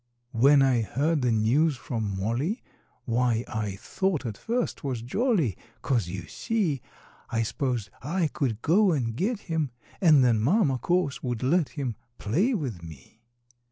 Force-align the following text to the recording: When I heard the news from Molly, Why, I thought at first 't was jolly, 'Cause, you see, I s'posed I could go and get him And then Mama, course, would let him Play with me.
When 0.31 0.63
I 0.63 0.81
heard 0.81 1.21
the 1.21 1.31
news 1.31 1.77
from 1.77 2.17
Molly, 2.19 2.63
Why, 3.05 3.43
I 3.47 3.75
thought 3.75 4.25
at 4.25 4.35
first 4.35 4.77
't 4.79 4.87
was 4.87 5.03
jolly, 5.03 5.55
'Cause, 5.83 6.07
you 6.07 6.25
see, 6.27 6.81
I 7.29 7.43
s'posed 7.43 7.91
I 8.01 8.27
could 8.29 8.63
go 8.63 8.93
and 8.93 9.15
get 9.15 9.41
him 9.41 9.69
And 10.01 10.23
then 10.23 10.39
Mama, 10.41 10.79
course, 10.79 11.21
would 11.21 11.43
let 11.43 11.69
him 11.77 11.97
Play 12.17 12.55
with 12.55 12.81
me. 12.81 13.21